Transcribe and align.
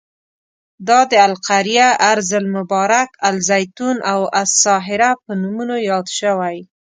دا 0.87 0.99
د 1.11 1.13
القریه، 1.29 1.87
ارض 2.11 2.29
المبارک، 2.41 3.09
الزیتون 3.29 3.97
او 4.11 4.19
الساهره 4.41 5.11
په 5.23 5.31
نومونو 5.41 5.75
یاد 5.89 6.07
شوی. 6.19 6.57